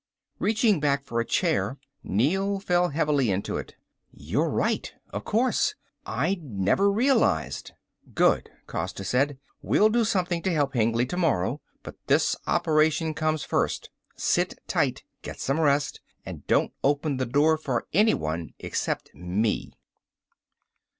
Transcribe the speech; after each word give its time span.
Reaching 0.39 0.79
back 0.79 1.03
for 1.05 1.19
a 1.19 1.25
chair, 1.25 1.77
Neel 2.01 2.59
fell 2.59 2.89
heavily 2.89 3.29
into 3.29 3.57
it. 3.57 3.75
"You're 4.11 4.49
right... 4.49 4.91
of 5.11 5.25
course! 5.25 5.75
I 6.07 6.39
never 6.41 6.89
realized." 6.91 7.73
"Good," 8.15 8.49
Costa 8.65 9.03
said. 9.03 9.37
"We'll 9.61 9.89
do 9.89 10.03
something 10.03 10.41
to 10.41 10.51
help 10.53 10.73
Hengly 10.73 11.05
tomorrow, 11.05 11.61
but 11.83 11.97
this 12.07 12.35
operation 12.47 13.13
comes 13.13 13.43
first. 13.43 13.91
Sit 14.15 14.57
tight. 14.67 15.03
Get 15.21 15.39
some 15.39 15.59
rest. 15.59 16.01
And 16.25 16.47
don't 16.47 16.73
open 16.83 17.17
the 17.17 17.27
door 17.27 17.55
for 17.59 17.85
anyone 17.93 18.55
except 18.57 19.13
me." 19.13 19.71